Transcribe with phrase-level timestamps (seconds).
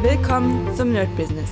[0.00, 1.50] Willkommen zum Nerd Business.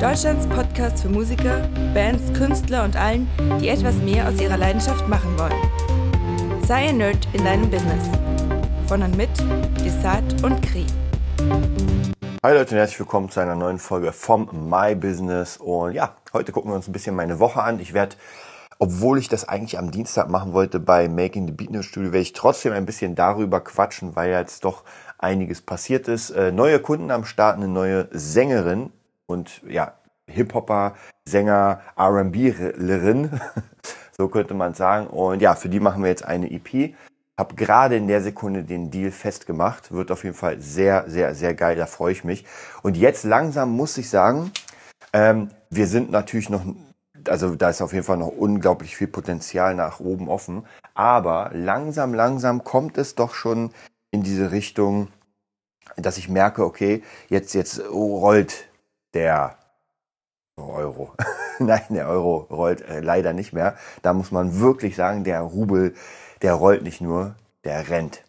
[0.00, 3.28] Deutschlands Podcast für Musiker, Bands, Künstler und allen,
[3.60, 6.62] die etwas mehr aus ihrer Leidenschaft machen wollen.
[6.64, 8.08] Sei ein Nerd in deinem Business.
[8.86, 9.30] Von und mit
[9.84, 10.86] Desart und Kri.
[12.44, 15.56] Hi Leute und herzlich willkommen zu einer neuen Folge vom My Business.
[15.56, 17.80] Und ja, heute gucken wir uns ein bisschen meine Woche an.
[17.80, 18.14] Ich werde
[18.78, 22.22] obwohl ich das eigentlich am Dienstag machen wollte bei Making the Beat News Studio, werde
[22.22, 24.82] ich trotzdem ein bisschen darüber quatschen, weil jetzt doch
[25.22, 26.30] einiges passiert ist.
[26.30, 28.90] Äh, neue Kunden am Start, eine neue Sängerin
[29.26, 29.94] und ja,
[30.26, 30.94] Hip-Hopper,
[31.24, 33.40] Sänger, R&B-Lerin,
[34.16, 35.06] so könnte man sagen.
[35.06, 36.94] Und ja, für die machen wir jetzt eine EP.
[37.38, 39.92] Hab gerade in der Sekunde den Deal festgemacht.
[39.92, 41.76] Wird auf jeden Fall sehr, sehr, sehr geil.
[41.76, 42.44] Da freue ich mich.
[42.82, 44.52] Und jetzt langsam muss ich sagen,
[45.12, 46.62] ähm, wir sind natürlich noch
[47.28, 50.66] also da ist auf jeden Fall noch unglaublich viel Potenzial nach oben offen.
[50.94, 53.70] Aber langsam, langsam kommt es doch schon
[54.12, 55.08] in diese Richtung,
[55.96, 58.68] dass ich merke, okay, jetzt, jetzt rollt
[59.14, 59.58] der
[60.56, 61.14] Euro.
[61.58, 63.76] Nein, der Euro rollt äh, leider nicht mehr.
[64.02, 65.94] Da muss man wirklich sagen, der Rubel,
[66.42, 68.22] der rollt nicht nur, der rennt.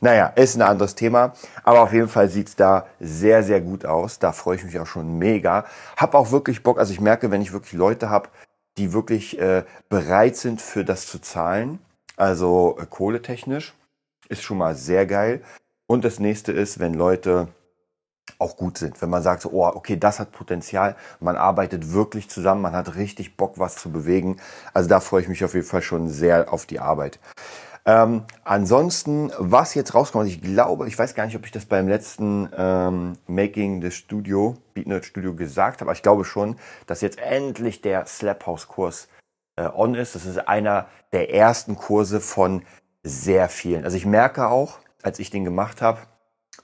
[0.00, 4.18] Naja, ist ein anderes Thema, aber auf jeden Fall sieht's da sehr, sehr gut aus.
[4.18, 5.66] Da freue ich mich auch schon mega.
[5.98, 8.30] Hab auch wirklich Bock, also ich merke, wenn ich wirklich Leute habe,
[8.78, 11.78] die wirklich äh, bereit sind für das zu zahlen,
[12.16, 13.74] also äh, kohletechnisch,
[14.28, 15.42] ist schon mal sehr geil.
[15.86, 17.48] Und das nächste ist, wenn Leute
[18.38, 19.00] auch gut sind.
[19.00, 22.96] Wenn man sagt, so, oh, okay, das hat Potenzial, man arbeitet wirklich zusammen, man hat
[22.96, 24.38] richtig Bock, was zu bewegen.
[24.74, 27.18] Also da freue ich mich auf jeden Fall schon sehr auf die Arbeit.
[27.88, 31.86] Ähm, ansonsten, was jetzt rauskommt, ich glaube, ich weiß gar nicht, ob ich das beim
[31.86, 36.56] letzten ähm, Making the Studio, BeatNerd Studio gesagt habe, aber ich glaube schon,
[36.88, 39.06] dass jetzt endlich der Slap House Kurs
[39.54, 40.16] äh, on ist.
[40.16, 42.62] Das ist einer der ersten Kurse von
[43.06, 43.84] sehr vielen.
[43.84, 46.00] Also ich merke auch, als ich den gemacht habe,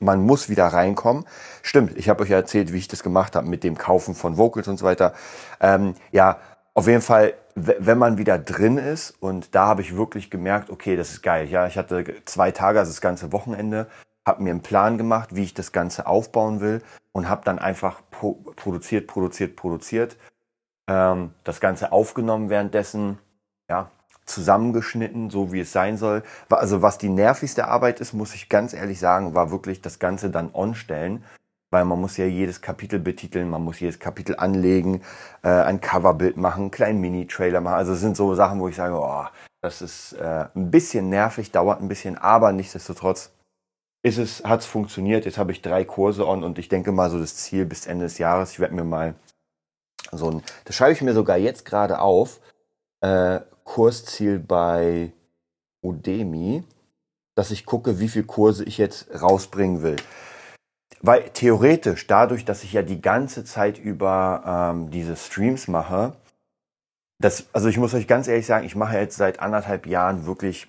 [0.01, 1.25] man muss wieder reinkommen.
[1.62, 4.37] Stimmt, ich habe euch ja erzählt, wie ich das gemacht habe mit dem Kaufen von
[4.37, 5.15] Vocals und so weiter.
[5.61, 6.39] Ähm, ja,
[6.75, 10.97] auf jeden Fall, wenn man wieder drin ist und da habe ich wirklich gemerkt, okay,
[10.97, 11.49] das ist geil.
[11.49, 13.87] Ja, ich hatte zwei Tage, also das ganze Wochenende,
[14.27, 18.00] habe mir einen Plan gemacht, wie ich das Ganze aufbauen will und habe dann einfach
[18.56, 20.16] produziert, produziert, produziert.
[20.89, 23.19] Ähm, das Ganze aufgenommen währenddessen,
[23.69, 23.91] ja,
[24.25, 26.22] zusammengeschnitten, so wie es sein soll.
[26.49, 30.31] Also was die nervigste Arbeit ist, muss ich ganz ehrlich sagen, war wirklich das Ganze
[30.31, 31.25] dann on-stellen
[31.72, 35.03] weil man muss ja jedes Kapitel betiteln, man muss jedes Kapitel anlegen,
[35.43, 37.77] äh, ein Coverbild machen, einen kleinen Mini-Trailer machen.
[37.77, 39.25] Also es sind so Sachen, wo ich sage, oh,
[39.62, 43.33] das ist äh, ein bisschen nervig, dauert ein bisschen, aber nichtsdestotrotz
[44.03, 45.25] ist es, hat es funktioniert.
[45.25, 48.04] Jetzt habe ich drei Kurse on und ich denke mal so das Ziel bis Ende
[48.04, 48.53] des Jahres.
[48.53, 49.15] Ich werde mir mal
[50.10, 52.41] so ein, das schreibe ich mir sogar jetzt gerade auf,
[53.00, 55.12] äh, Kursziel bei
[55.83, 56.65] Udemy,
[57.34, 59.97] dass ich gucke, wie viele Kurse ich jetzt rausbringen will.
[61.00, 66.17] Weil theoretisch, dadurch, dass ich ja die ganze Zeit über ähm, diese Streams mache,
[67.19, 70.69] das, also ich muss euch ganz ehrlich sagen, ich mache jetzt seit anderthalb Jahren wirklich,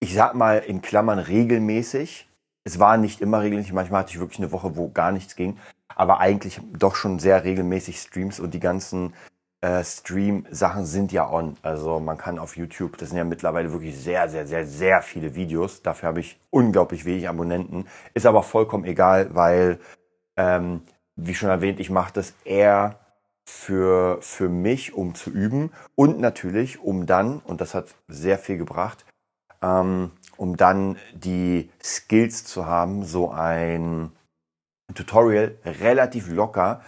[0.00, 2.28] ich sag mal in Klammern regelmäßig.
[2.64, 5.58] Es war nicht immer regelmäßig, manchmal hatte ich wirklich eine Woche, wo gar nichts ging,
[5.94, 9.14] aber eigentlich doch schon sehr regelmäßig Streams und die ganzen
[9.62, 11.56] äh, Stream-Sachen sind ja on.
[11.62, 15.34] Also man kann auf YouTube, das sind ja mittlerweile wirklich sehr, sehr, sehr, sehr viele
[15.34, 15.82] Videos.
[15.82, 17.86] Dafür habe ich unglaublich wenig Abonnenten.
[18.12, 19.78] Ist aber vollkommen egal, weil,
[20.36, 20.82] ähm,
[21.16, 22.98] wie schon erwähnt, ich mache das eher
[23.44, 28.58] für, für mich, um zu üben und natürlich, um dann, und das hat sehr viel
[28.58, 29.04] gebracht,
[29.62, 34.10] ähm, um dann die Skills zu haben, so ein
[34.94, 36.82] Tutorial relativ locker,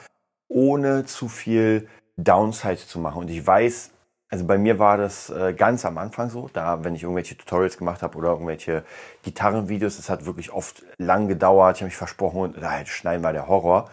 [0.49, 3.19] ohne zu viel Downside zu machen.
[3.19, 3.91] Und ich weiß,
[4.31, 7.79] also bei mir war das äh, ganz am Anfang so, da wenn ich irgendwelche Tutorials
[7.79, 8.85] gemacht habe oder irgendwelche
[9.23, 11.77] Gitarrenvideos, das hat wirklich oft lang gedauert.
[11.77, 13.91] Ich habe mich versprochen und halt schneiden war der Horror.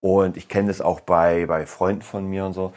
[0.00, 2.72] Und ich kenne das auch bei bei Freunden von mir und so.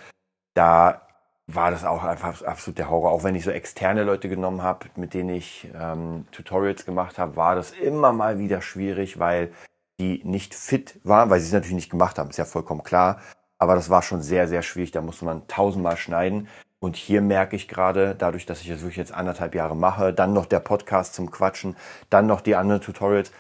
[0.54, 1.02] Da
[1.48, 3.12] war das auch einfach absolut der Horror.
[3.12, 7.38] Auch wenn ich so externe Leute genommen habe, mit denen ich ähm, Tutorials gemacht habe,
[7.38, 9.54] war das immer mal wieder schwierig, weil
[10.00, 12.30] die nicht fit waren, weil sie es natürlich nicht gemacht haben.
[12.30, 13.22] Ist ja vollkommen klar.
[13.58, 14.92] Aber das war schon sehr, sehr schwierig.
[14.92, 16.48] Da musste man tausendmal schneiden.
[16.80, 20.34] Und hier merke ich gerade, dadurch, dass ich das wirklich jetzt anderthalb Jahre mache, dann
[20.34, 21.76] noch der Podcast zum Quatschen,
[22.10, 23.32] dann noch die anderen Tutorials.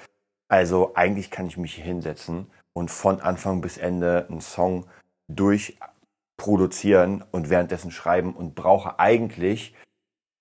[0.47, 4.87] Also eigentlich kann ich mich hinsetzen und von Anfang bis Ende einen Song
[5.27, 9.75] durchproduzieren und währenddessen schreiben und brauche eigentlich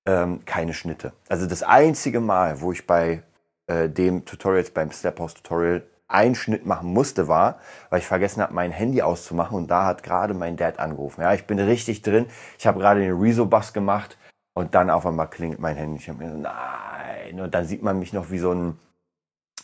[0.07, 1.13] ähm, keine Schnitte.
[1.29, 3.23] Also das einzige Mal, wo ich bei
[3.67, 7.59] äh, dem Tutorials, beim Step House Tutorial einen Schnitt machen musste, war,
[7.91, 11.23] weil ich vergessen habe, mein Handy auszumachen und da hat gerade mein Dad angerufen.
[11.23, 12.27] Ja, ich bin richtig drin.
[12.59, 14.17] Ich habe gerade den Rezo-Bus gemacht
[14.55, 15.99] und dann auf einmal klingelt mein Handy.
[15.99, 17.41] Ich habe mir so, nein.
[17.41, 18.79] Und dann sieht man mich noch wie so ein,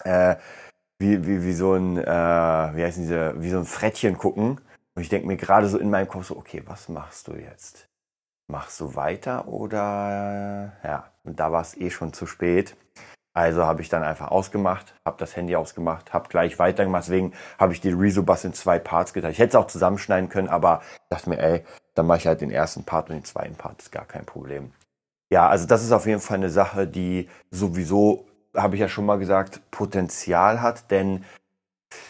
[0.04, 0.36] äh,
[0.98, 4.60] wie, wie, wie so ein, äh, wie heißen diese, wie so ein Frettchen gucken.
[4.94, 7.88] Und ich denke mir gerade so in meinem Kopf so, okay, was machst du jetzt?
[8.48, 12.76] Machst du weiter oder ja, und da war es eh schon zu spät.
[13.34, 17.04] Also habe ich dann einfach ausgemacht, habe das Handy ausgemacht, habe gleich weitergemacht.
[17.04, 19.32] Deswegen habe ich die Rezo-Bass in zwei Parts geteilt.
[19.32, 21.64] Ich hätte es auch zusammenschneiden können, aber dachte mir, ey,
[21.94, 24.72] dann mache ich halt den ersten Part und den zweiten Part, ist gar kein Problem.
[25.30, 29.06] Ja, also das ist auf jeden Fall eine Sache, die sowieso, habe ich ja schon
[29.06, 31.24] mal gesagt, Potenzial hat, denn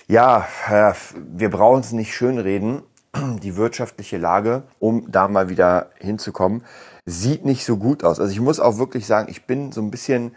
[0.08, 2.82] ja, äh, wir brauchen es nicht schönreden.
[3.14, 6.64] Die wirtschaftliche Lage, um da mal wieder hinzukommen,
[7.04, 8.18] sieht nicht so gut aus.
[8.18, 10.34] Also ich muss auch wirklich sagen, ich bin so ein bisschen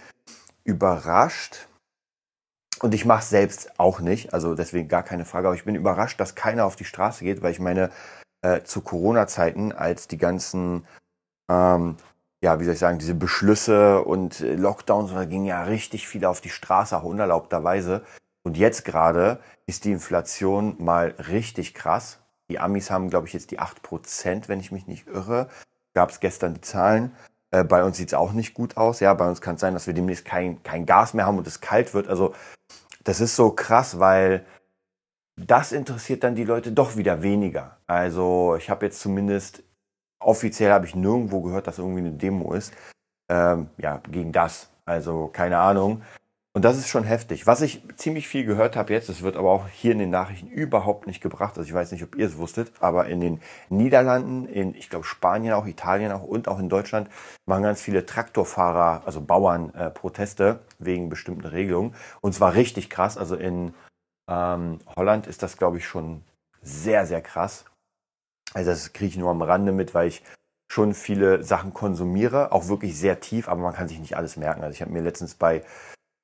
[0.66, 1.68] überrascht,
[2.82, 5.76] und ich mache es selbst auch nicht, also deswegen gar keine Frage, aber ich bin
[5.76, 7.90] überrascht, dass keiner auf die Straße geht, weil ich meine,
[8.42, 10.86] äh, zu Corona-Zeiten, als die ganzen,
[11.50, 11.96] ähm,
[12.44, 16.30] ja, wie soll ich sagen, diese Beschlüsse und äh, Lockdowns, da gingen ja richtig viele
[16.30, 18.04] auf die Straße, auch unerlaubterweise.
[18.44, 22.20] Und jetzt gerade ist die Inflation mal richtig krass.
[22.52, 25.50] Die Amis haben, glaube ich, jetzt die 8%, wenn ich mich nicht irre.
[25.96, 27.16] Gab es gestern die Zahlen.
[27.52, 29.00] Äh, bei uns sieht es auch nicht gut aus.
[29.00, 31.48] Ja, bei uns kann es sein, dass wir demnächst kein, kein Gas mehr haben und
[31.48, 32.08] es kalt wird.
[32.08, 32.34] Also
[33.04, 34.46] das ist so krass, weil
[35.38, 37.78] das interessiert dann die Leute doch wieder weniger.
[37.88, 39.64] Also ich habe jetzt zumindest
[40.20, 42.74] offiziell habe ich nirgendwo gehört, dass irgendwie eine Demo ist.
[43.30, 44.70] Ähm, ja, gegen das.
[44.86, 46.02] Also keine Ahnung.
[46.56, 47.46] Und das ist schon heftig.
[47.48, 50.48] Was ich ziemlich viel gehört habe jetzt, das wird aber auch hier in den Nachrichten
[50.48, 51.57] überhaupt nicht gebracht.
[51.57, 55.04] Also ich weiß nicht, ob ihr es wusstet, aber in den Niederlanden, in ich glaube
[55.04, 57.10] Spanien auch, Italien auch und auch in Deutschland
[57.46, 61.94] machen ganz viele Traktorfahrer, also Bauern äh, Proteste wegen bestimmten Regelungen.
[62.22, 63.18] Und zwar richtig krass.
[63.18, 63.74] Also in
[64.31, 66.24] ähm, Holland ist das glaube ich schon
[66.62, 67.66] sehr, sehr krass.
[68.54, 70.24] Also das kriege ich nur am Rande mit, weil ich
[70.72, 74.63] schon viele Sachen konsumiere, auch wirklich sehr tief, aber man kann sich nicht alles merken.
[74.63, 75.62] Also ich habe mir letztens bei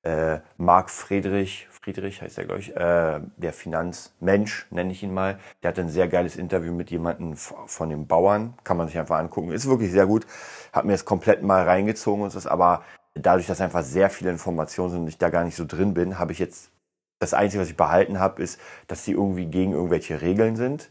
[0.04, 5.40] äh, Marc Friedrich, Friedrich heißt er, glaube ich, äh, der Finanzmensch, nenne ich ihn mal.
[5.62, 8.56] Der hat ein sehr geiles Interview mit jemandem von den Bauern.
[8.64, 9.52] Kann man sich einfach angucken.
[9.52, 10.26] Ist wirklich sehr gut.
[10.74, 12.84] Hat mir jetzt komplett mal reingezogen und das, aber
[13.14, 16.18] dadurch, dass einfach sehr viele Informationen sind und ich da gar nicht so drin bin,
[16.18, 16.72] habe ich jetzt
[17.20, 20.90] das Einzige, was ich behalten habe, ist, dass sie irgendwie gegen irgendwelche Regeln sind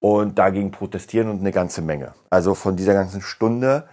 [0.00, 2.14] und dagegen protestieren und eine ganze Menge.
[2.30, 3.88] Also von dieser ganzen Stunde,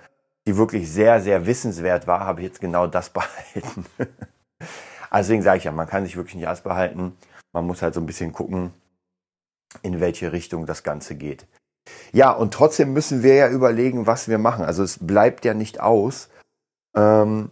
[0.48, 3.86] die wirklich sehr, sehr wissenswert war, habe ich jetzt genau das behalten.
[5.10, 7.18] Also deswegen sage ich ja, man kann sich wirklich nicht alles behalten.
[7.54, 8.74] Man muss halt so ein bisschen gucken,
[9.82, 11.46] in welche Richtung das Ganze geht.
[12.12, 14.66] Ja, und trotzdem müssen wir ja überlegen, was wir machen.
[14.66, 16.30] Also es bleibt ja nicht aus,
[16.96, 17.50] ähm,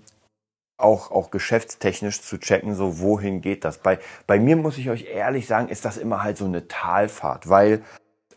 [0.77, 3.77] auch, auch geschäftstechnisch zu checken, so wohin geht das.
[3.77, 7.47] Bei, bei mir muss ich euch ehrlich sagen, ist das immer halt so eine Talfahrt,
[7.49, 7.81] weil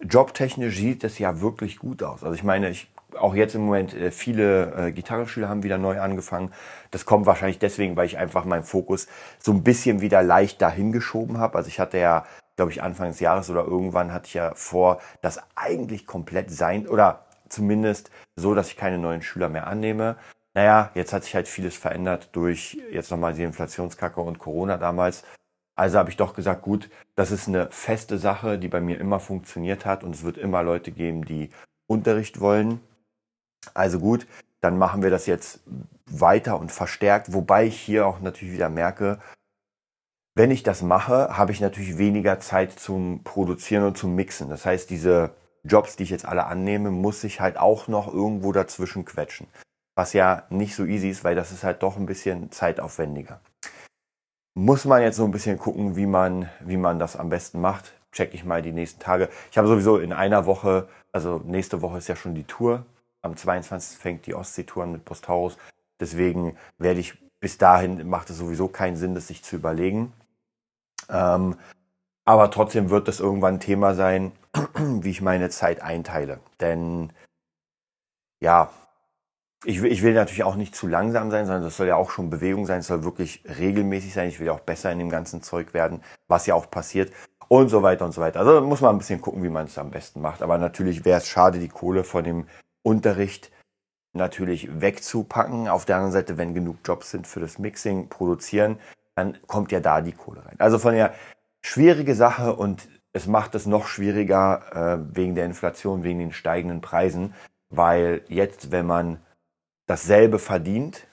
[0.00, 2.22] jobtechnisch sieht es ja wirklich gut aus.
[2.22, 6.00] Also ich meine, ich auch jetzt im Moment äh, viele äh, Gitarrenschüler haben wieder neu
[6.00, 6.52] angefangen.
[6.90, 9.08] Das kommt wahrscheinlich deswegen, weil ich einfach meinen Fokus
[9.38, 11.56] so ein bisschen wieder leicht dahin geschoben habe.
[11.56, 12.26] Also ich hatte ja,
[12.56, 16.86] glaube ich, Anfang des Jahres oder irgendwann hatte ich ja vor, das eigentlich komplett sein
[16.86, 20.16] oder zumindest so, dass ich keine neuen Schüler mehr annehme.
[20.54, 25.24] Naja, jetzt hat sich halt vieles verändert durch jetzt nochmal die Inflationskacke und Corona damals.
[25.76, 29.20] Also habe ich doch gesagt, gut, das ist eine feste Sache, die bei mir immer
[29.20, 31.50] funktioniert hat und es wird immer Leute geben, die
[31.86, 32.80] Unterricht wollen.
[33.74, 34.26] Also gut,
[34.60, 35.60] dann machen wir das jetzt
[36.06, 39.18] weiter und verstärkt, wobei ich hier auch natürlich wieder merke,
[40.34, 44.48] wenn ich das mache, habe ich natürlich weniger Zeit zum Produzieren und zum Mixen.
[44.48, 45.30] Das heißt, diese
[45.64, 49.48] Jobs, die ich jetzt alle annehme, muss ich halt auch noch irgendwo dazwischen quetschen.
[49.96, 53.40] Was ja nicht so easy ist, weil das ist halt doch ein bisschen zeitaufwendiger.
[54.54, 57.94] Muss man jetzt so ein bisschen gucken, wie man, wie man das am besten macht.
[58.12, 59.28] Check ich mal die nächsten Tage.
[59.50, 62.86] Ich habe sowieso in einer Woche, also nächste Woche ist ja schon die Tour
[63.22, 63.98] am 22.
[63.98, 65.58] fängt die Ostseetour an mit Postaurus.
[66.00, 70.12] Deswegen werde ich bis dahin, macht es sowieso keinen Sinn, das sich zu überlegen.
[71.08, 71.56] Ähm,
[72.24, 74.32] aber trotzdem wird das irgendwann ein Thema sein,
[74.76, 76.40] wie ich meine Zeit einteile.
[76.60, 77.12] Denn
[78.40, 78.70] ja,
[79.64, 82.10] ich will, ich will natürlich auch nicht zu langsam sein, sondern das soll ja auch
[82.10, 82.80] schon Bewegung sein.
[82.80, 84.28] Es soll wirklich regelmäßig sein.
[84.28, 87.12] Ich will auch besser in dem ganzen Zeug werden, was ja auch passiert
[87.48, 88.40] und so weiter und so weiter.
[88.40, 90.42] Also muss man ein bisschen gucken, wie man es am besten macht.
[90.42, 92.46] Aber natürlich wäre es schade, die Kohle von dem
[92.82, 93.50] Unterricht
[94.12, 95.68] natürlich wegzupacken.
[95.68, 98.78] Auf der anderen Seite, wenn genug Jobs sind für das Mixing, produzieren,
[99.14, 100.56] dann kommt ja da die Kohle rein.
[100.58, 101.14] Also von der
[101.60, 106.80] schwierige Sache und es macht es noch schwieriger äh, wegen der Inflation, wegen den steigenden
[106.80, 107.34] Preisen,
[107.70, 109.20] weil jetzt, wenn man
[109.86, 111.06] dasselbe verdient,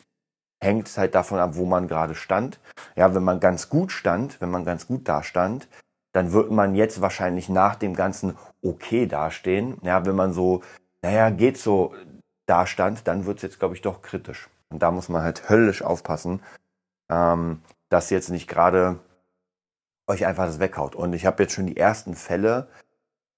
[0.61, 2.59] hängt es halt davon ab, wo man gerade stand.
[2.95, 5.67] Ja, wenn man ganz gut stand, wenn man ganz gut dastand,
[6.11, 9.77] dann wird man jetzt wahrscheinlich nach dem Ganzen okay dastehen.
[9.81, 10.61] Ja, wenn man so
[11.05, 11.93] naja, geht so
[12.47, 14.49] da stand, dann wird es jetzt, glaube ich, doch kritisch.
[14.69, 16.41] Und da muss man halt höllisch aufpassen,
[17.09, 18.99] ähm, dass jetzt nicht gerade
[20.07, 20.95] euch einfach das weghaut.
[20.95, 22.67] Und ich habe jetzt schon die ersten Fälle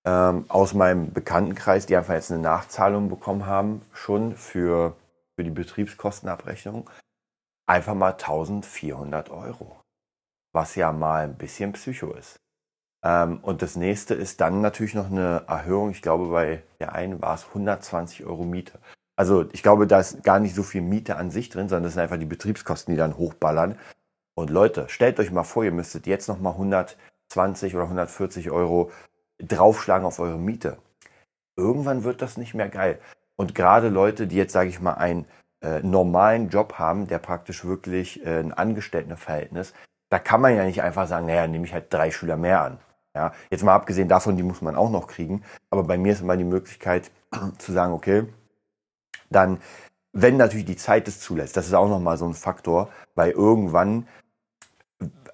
[0.05, 4.95] ähm, aus meinem Bekanntenkreis, die einfach jetzt eine Nachzahlung bekommen haben, schon für,
[5.35, 6.89] für die Betriebskostenabrechnung.
[7.67, 9.75] Einfach mal 1400 Euro.
[10.53, 12.39] Was ja mal ein bisschen Psycho ist.
[13.07, 15.91] Ähm, und das nächste ist dann natürlich noch eine Erhöhung.
[15.91, 18.79] Ich glaube, bei der einen war es 120 Euro Miete.
[19.15, 21.93] Also ich glaube, da ist gar nicht so viel Miete an sich drin, sondern das
[21.93, 23.79] sind einfach die Betriebskosten, die dann hochballern.
[24.35, 28.91] Und Leute, stellt euch mal vor, ihr müsstet jetzt noch mal 120 oder 140 Euro
[29.39, 30.77] draufschlagen auf eure Miete.
[31.55, 32.99] Irgendwann wird das nicht mehr geil.
[33.37, 35.25] Und gerade Leute, die jetzt, sage ich mal, einen
[35.61, 39.73] äh, normalen Job haben, der praktisch wirklich äh, ein Angestelltenverhältnis,
[40.09, 42.79] da kann man ja nicht einfach sagen, naja, nehme ich halt drei Schüler mehr an.
[43.17, 45.43] Ja, jetzt mal abgesehen davon, die muss man auch noch kriegen.
[45.71, 47.09] Aber bei mir ist immer die Möglichkeit
[47.57, 48.27] zu sagen, okay,
[49.31, 49.59] dann,
[50.13, 54.07] wenn natürlich die Zeit es zulässt, das ist auch nochmal so ein Faktor, weil irgendwann,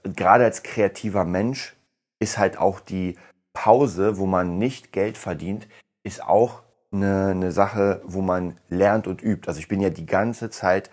[0.03, 1.75] gerade als kreativer Mensch,
[2.19, 3.17] ist halt auch die
[3.51, 5.67] Pause, wo man nicht Geld verdient,
[6.03, 6.61] ist auch
[6.93, 9.49] eine, eine Sache, wo man lernt und übt.
[9.49, 10.89] Also ich bin ja die ganze Zeit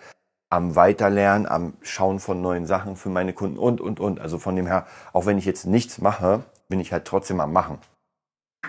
[0.51, 4.19] am Weiterlernen, am Schauen von neuen Sachen für meine Kunden und, und, und.
[4.19, 7.53] Also von dem her, auch wenn ich jetzt nichts mache, bin ich halt trotzdem am
[7.53, 7.79] Machen.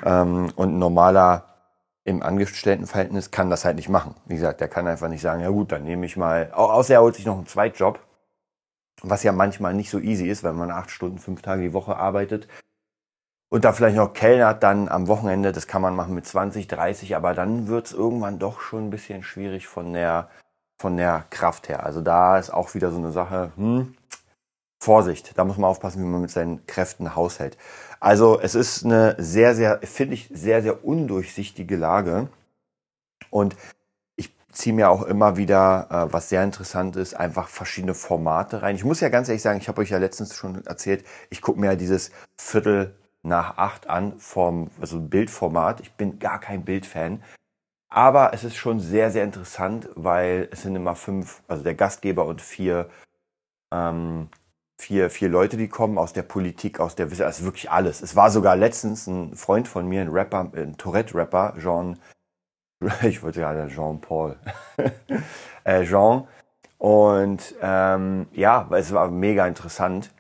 [0.05, 1.45] Ähm, und ein normaler
[2.05, 4.15] im Angestelltenverhältnis kann das halt nicht machen.
[4.27, 7.03] Wie gesagt, der kann einfach nicht sagen, ja gut, dann nehme ich mal, außer er
[7.03, 7.99] holt sich noch einen Zweitjob,
[9.03, 11.97] was ja manchmal nicht so easy ist, wenn man acht Stunden, fünf Tage die Woche
[11.97, 12.47] arbeitet.
[13.51, 17.17] Und da vielleicht noch Kellner dann am Wochenende, das kann man machen mit 20, 30,
[17.17, 20.29] aber dann wird es irgendwann doch schon ein bisschen schwierig von der,
[20.83, 21.87] von der Kraft her.
[21.87, 23.95] Also da ist auch wieder so eine Sache, hm,
[24.83, 27.57] Vorsicht, da muss man aufpassen, wie man mit seinen Kräften haushält.
[28.01, 32.29] Also es ist eine sehr, sehr, finde ich, sehr, sehr undurchsichtige Lage.
[33.31, 33.55] Und
[34.17, 38.75] ich ziehe mir auch immer wieder, äh, was sehr interessant ist, einfach verschiedene Formate rein.
[38.75, 41.61] Ich muss ja ganz ehrlich sagen, ich habe euch ja letztens schon erzählt, ich gucke
[41.61, 45.81] mir ja dieses Viertel nach acht an vom also Bildformat.
[45.81, 47.23] Ich bin gar kein Bildfan.
[47.93, 52.25] Aber es ist schon sehr, sehr interessant, weil es sind immer fünf, also der Gastgeber
[52.27, 52.89] und vier
[53.73, 54.29] ähm,
[54.83, 58.03] vier, vier Leute, die kommen aus der Politik, aus der Wissenschaft, also wirklich alles.
[58.03, 61.99] Es war sogar letztens ein Freund von mir, ein Rapper, ein Tourette-Rapper, Jean,
[63.03, 64.37] ich wollte gerade Jean-Paul,
[65.65, 66.27] äh, Jean.
[66.79, 70.11] Und ähm, ja, es war mega interessant.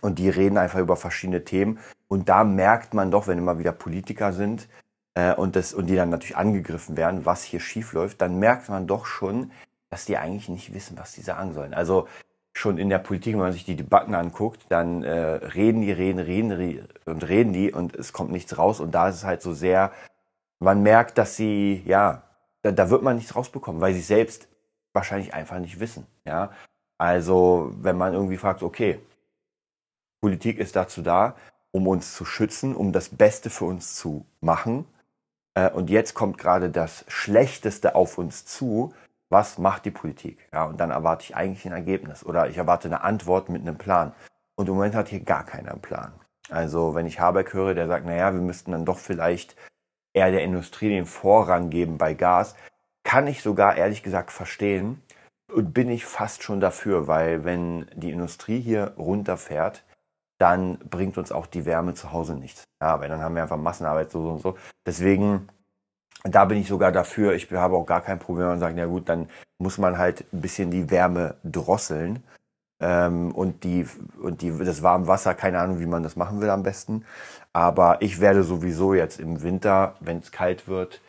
[0.00, 1.78] Und die reden einfach über verschiedene Themen.
[2.08, 4.68] Und da merkt man doch, wenn immer wieder Politiker sind
[5.16, 8.68] äh, und, das, und die dann natürlich angegriffen werden, was hier schief läuft, dann merkt
[8.68, 9.50] man doch schon,
[9.88, 11.74] dass die eigentlich nicht wissen, was die sagen sollen.
[11.74, 12.06] Also
[12.52, 16.18] schon in der Politik, wenn man sich die Debatten anguckt, dann äh, reden die, reden,
[16.18, 18.78] reden, reden und reden die und es kommt nichts raus.
[18.78, 19.90] Und da ist es halt so sehr,
[20.58, 22.22] man merkt, dass sie, ja,
[22.62, 24.48] da, da wird man nichts rausbekommen, weil sie selbst
[24.92, 26.06] wahrscheinlich einfach nicht wissen.
[26.26, 26.50] Ja,
[26.98, 29.00] also wenn man irgendwie fragt, okay,
[30.20, 31.36] Politik ist dazu da,
[31.70, 34.86] um uns zu schützen, um das Beste für uns zu machen.
[35.56, 38.92] Äh, und jetzt kommt gerade das Schlechteste auf uns zu
[39.28, 40.48] was macht die Politik?
[40.52, 43.76] Ja, und dann erwarte ich eigentlich ein Ergebnis oder ich erwarte eine Antwort mit einem
[43.76, 44.12] Plan.
[44.54, 46.12] Und im Moment hat hier gar keiner einen Plan.
[46.48, 49.56] Also wenn ich Habeck höre, der sagt, naja, wir müssten dann doch vielleicht
[50.14, 52.54] eher der Industrie den Vorrang geben bei Gas,
[53.02, 55.02] kann ich sogar ehrlich gesagt verstehen
[55.52, 59.84] und bin ich fast schon dafür, weil wenn die Industrie hier runterfährt,
[60.38, 62.64] dann bringt uns auch die Wärme zu Hause nichts.
[62.80, 64.56] Ja, weil dann haben wir einfach Massenarbeit so und so.
[64.84, 65.48] Deswegen
[66.30, 67.34] da bin ich sogar dafür.
[67.34, 69.28] Ich habe auch gar kein Problem und sagen, ja gut, dann
[69.58, 72.22] muss man halt ein bisschen die Wärme drosseln.
[72.80, 73.86] Ähm, und die,
[74.20, 77.04] und die, das warme Wasser, keine Ahnung, wie man das machen will am besten.
[77.52, 81.00] Aber ich werde sowieso jetzt im Winter, wenn es kalt wird,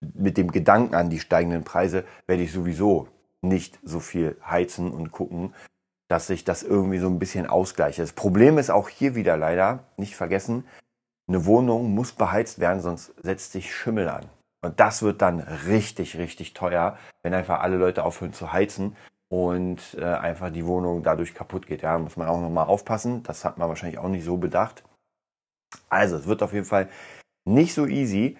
[0.00, 3.08] mit dem Gedanken an die steigenden Preise, werde ich sowieso
[3.42, 5.54] nicht so viel heizen und gucken,
[6.14, 7.98] dass sich das irgendwie so ein bisschen ausgleicht.
[7.98, 10.64] Das Problem ist auch hier wieder leider, nicht vergessen,
[11.26, 14.26] eine Wohnung muss beheizt werden, sonst setzt sich Schimmel an.
[14.62, 18.94] Und das wird dann richtig, richtig teuer, wenn einfach alle Leute aufhören zu heizen
[19.28, 21.82] und äh, einfach die Wohnung dadurch kaputt geht.
[21.82, 23.24] Ja, muss man auch nochmal aufpassen.
[23.24, 24.84] Das hat man wahrscheinlich auch nicht so bedacht.
[25.88, 26.88] Also, es wird auf jeden Fall
[27.44, 28.38] nicht so easy.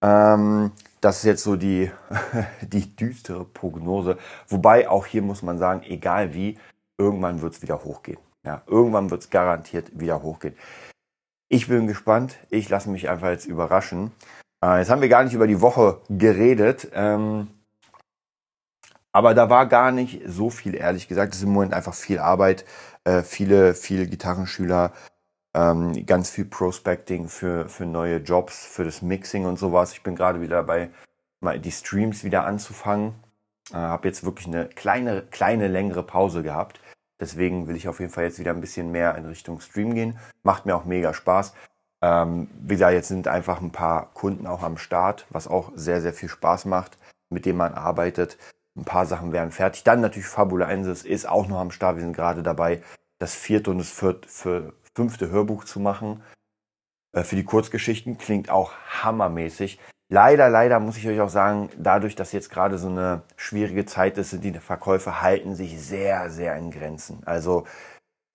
[0.00, 1.90] Ähm, das ist jetzt so die,
[2.62, 4.16] die düstere Prognose.
[4.46, 6.56] Wobei auch hier muss man sagen, egal wie,
[6.98, 8.18] irgendwann wird es wieder hochgehen.
[8.44, 10.56] Ja, irgendwann wird es garantiert wieder hochgehen.
[11.48, 12.38] Ich bin gespannt.
[12.50, 14.12] Ich lasse mich einfach jetzt überraschen.
[14.64, 16.88] Äh, jetzt haben wir gar nicht über die Woche geredet.
[16.92, 17.48] Ähm,
[19.12, 21.32] aber da war gar nicht so viel, ehrlich gesagt.
[21.32, 22.64] Es ist im Moment einfach viel Arbeit,
[23.04, 24.92] äh, viele, viele Gitarrenschüler,
[25.54, 29.92] ähm, ganz viel Prospecting für, für neue Jobs, für das Mixing und sowas.
[29.92, 30.90] Ich bin gerade wieder dabei,
[31.40, 33.14] mal die Streams wieder anzufangen.
[33.72, 36.80] Äh, habe jetzt wirklich eine kleine, kleine, längere Pause gehabt.
[37.20, 40.18] Deswegen will ich auf jeden Fall jetzt wieder ein bisschen mehr in Richtung Stream gehen.
[40.42, 41.54] Macht mir auch mega Spaß.
[42.02, 46.02] Ähm, wie gesagt, jetzt sind einfach ein paar Kunden auch am Start, was auch sehr,
[46.02, 46.98] sehr viel Spaß macht,
[47.30, 48.36] mit denen man arbeitet.
[48.76, 49.84] Ein paar Sachen werden fertig.
[49.84, 51.96] Dann natürlich Fabula Ensis ist auch noch am Start.
[51.96, 52.82] Wir sind gerade dabei,
[53.18, 56.22] das vierte und das vierte, für fünfte Hörbuch zu machen.
[57.12, 59.80] Äh, für die Kurzgeschichten klingt auch hammermäßig.
[60.08, 64.18] Leider, leider muss ich euch auch sagen, dadurch, dass jetzt gerade so eine schwierige Zeit
[64.18, 67.22] ist, sind die Verkäufe halten sich sehr, sehr in Grenzen.
[67.24, 67.66] Also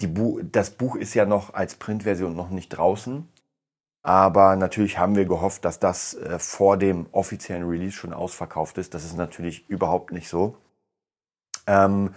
[0.05, 3.27] Bu das Buch ist ja noch als Printversion noch nicht draußen.
[4.03, 8.93] Aber natürlich haben wir gehofft, dass das äh, vor dem offiziellen Release schon ausverkauft ist.
[8.93, 10.57] Das ist natürlich überhaupt nicht so.
[11.67, 12.15] Ähm,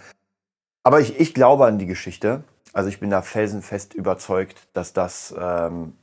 [0.83, 2.43] aber ich, ich glaube an die Geschichte.
[2.73, 5.93] Also ich bin da felsenfest überzeugt, dass das ähm,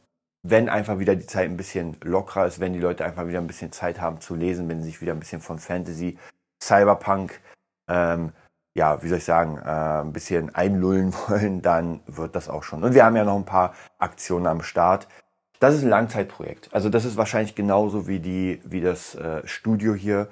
[0.42, 3.46] wenn einfach wieder die Zeit ein bisschen lockerer ist, wenn die Leute einfach wieder ein
[3.46, 6.18] bisschen Zeit haben zu lesen, wenn sie sich wieder ein bisschen von Fantasy,
[6.62, 7.40] Cyberpunk,
[7.88, 8.32] ähm,
[8.74, 12.82] ja, wie soll ich sagen, äh, ein bisschen einlullen wollen, dann wird das auch schon.
[12.82, 15.06] Und wir haben ja noch ein paar Aktionen am Start.
[15.60, 16.70] Das ist ein Langzeitprojekt.
[16.72, 20.28] Also das ist wahrscheinlich genauso wie die, wie das äh, Studio hier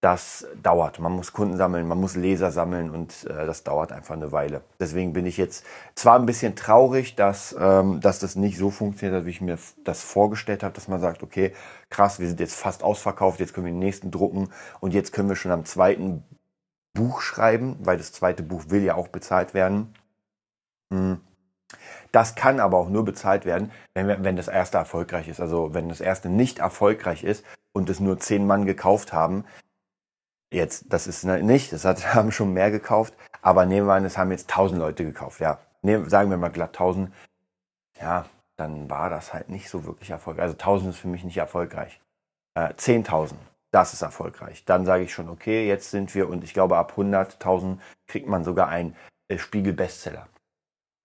[0.00, 1.00] das dauert.
[1.00, 4.62] Man muss Kunden sammeln, man muss Leser sammeln und äh, das dauert einfach eine Weile.
[4.78, 9.20] Deswegen bin ich jetzt zwar ein bisschen traurig, dass, ähm, dass das nicht so funktioniert
[9.20, 11.52] hat, wie ich mir das vorgestellt habe, dass man sagt, okay,
[11.90, 15.28] krass, wir sind jetzt fast ausverkauft, jetzt können wir den nächsten drucken und jetzt können
[15.28, 16.22] wir schon am zweiten
[16.94, 19.94] Buch schreiben, weil das zweite Buch will ja auch bezahlt werden.
[20.92, 21.20] Hm.
[22.12, 25.40] Das kann aber auch nur bezahlt werden, wenn, wenn das erste erfolgreich ist.
[25.40, 29.44] Also wenn das erste nicht erfolgreich ist und es nur zehn Mann gekauft haben,
[30.50, 34.18] Jetzt, das ist nicht, das hat, haben schon mehr gekauft, aber nehmen wir an, es
[34.18, 35.58] haben jetzt 1000 Leute gekauft, ja.
[35.82, 37.12] Nehmen, sagen wir mal glatt 1000,
[38.00, 38.26] ja,
[38.56, 40.42] dann war das halt nicht so wirklich erfolgreich.
[40.42, 42.00] Also 1000 ist für mich nicht erfolgreich.
[42.54, 43.34] Äh, 10.000,
[43.70, 44.64] das ist erfolgreich.
[44.64, 47.78] Dann sage ich schon, okay, jetzt sind wir, und ich glaube, ab 100.000
[48.08, 48.96] kriegt man sogar einen
[49.28, 50.26] äh, Spiegel-Bestseller.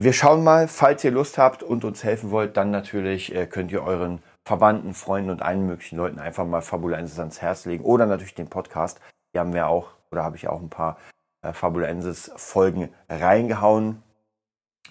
[0.00, 3.70] Wir schauen mal, falls ihr Lust habt und uns helfen wollt, dann natürlich äh, könnt
[3.70, 8.06] ihr euren Verwandten, Freunden und allen möglichen Leuten einfach mal Fabulensis ans Herz legen oder
[8.06, 9.00] natürlich den Podcast.
[9.34, 10.96] Hier haben wir auch, oder habe ich auch ein paar
[11.42, 14.00] äh, Fabulensis-Folgen reingehauen.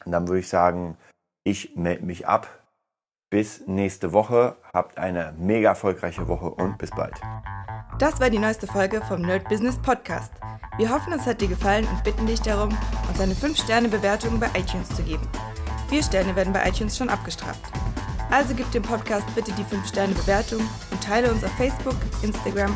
[0.03, 0.97] Und dann würde ich sagen,
[1.45, 2.49] ich melde mich ab.
[3.29, 4.57] Bis nächste Woche.
[4.73, 7.21] Habt eine mega erfolgreiche Woche und bis bald.
[7.99, 10.33] Das war die neueste Folge vom Nerd Business Podcast.
[10.75, 12.77] Wir hoffen, es hat dir gefallen und bitten dich darum,
[13.07, 15.25] uns eine 5-Sterne-Bewertung bei iTunes zu geben.
[15.87, 17.61] Vier Sterne werden bei iTunes schon abgestraft.
[18.29, 20.59] Also gib dem Podcast bitte die 5-Sterne-Bewertung
[20.91, 22.75] und teile uns auf Facebook, Instagram